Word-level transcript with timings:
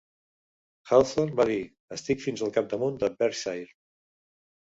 Hawthorne 0.91 1.35
va 1.39 1.45
dir 1.49 1.59
"Estic 1.97 2.25
fins 2.25 2.43
al 2.47 2.53
capdamunt 2.57 2.99
d'en 3.03 3.19
Berkshire..." 3.21 3.71